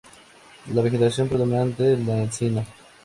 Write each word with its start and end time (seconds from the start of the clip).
La 0.73 0.81
vegetación 0.81 1.29
predominante 1.29 1.93
es 1.93 1.99
la 2.03 2.23
encina. 2.23 2.65